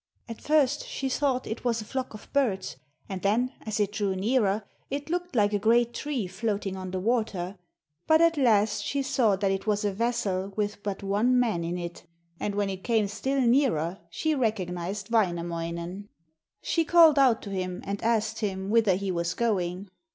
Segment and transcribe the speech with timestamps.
[0.27, 2.75] At first she thought it was a flock of birds,
[3.07, 6.99] and then as it drew nearer it looked like a great tree floating on the
[6.99, 7.59] water,
[8.07, 11.77] but at last she saw that it was a vessel with but one man in
[11.77, 12.07] it,
[12.39, 16.09] and when it came still nearer she recognised Wainamoinen.
[16.63, 19.87] She called out to him and asked him whither he was going.